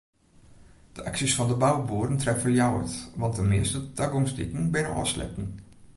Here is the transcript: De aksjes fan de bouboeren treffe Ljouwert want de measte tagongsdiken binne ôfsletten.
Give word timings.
De 0.95 1.03
aksjes 1.09 1.35
fan 1.35 1.47
de 1.51 1.55
bouboeren 1.63 2.17
treffe 2.17 2.49
Ljouwert 2.51 2.93
want 3.21 3.35
de 3.39 3.45
measte 3.51 3.79
tagongsdiken 3.99 4.63
binne 4.73 4.93
ôfsletten. 5.03 5.47